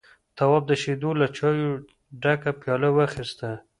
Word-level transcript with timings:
تواب 0.37 0.63
د 0.67 0.71
شيدو 0.81 1.11
له 1.21 1.27
چايو 1.37 1.69
ډکه 2.21 2.51
پياله 2.61 2.89
واخيسته. 2.95 3.49